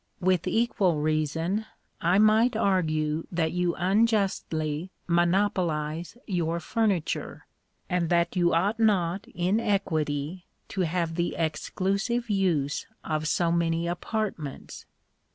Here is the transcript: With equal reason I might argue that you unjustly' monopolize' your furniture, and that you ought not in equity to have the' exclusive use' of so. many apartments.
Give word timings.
With 0.19 0.47
equal 0.47 0.99
reason 0.99 1.67
I 2.01 2.17
might 2.17 2.55
argue 2.55 3.27
that 3.31 3.51
you 3.51 3.75
unjustly' 3.75 4.89
monopolize' 5.07 6.17
your 6.25 6.59
furniture, 6.59 7.45
and 7.87 8.09
that 8.09 8.35
you 8.35 8.51
ought 8.51 8.79
not 8.79 9.27
in 9.35 9.59
equity 9.59 10.47
to 10.69 10.81
have 10.81 11.13
the' 11.13 11.35
exclusive 11.37 12.31
use' 12.31 12.87
of 13.03 13.27
so. 13.27 13.51
many 13.51 13.85
apartments. 13.87 14.87